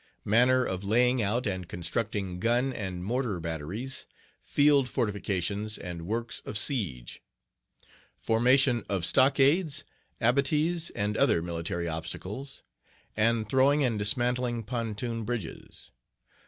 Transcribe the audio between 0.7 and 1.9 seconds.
laying out and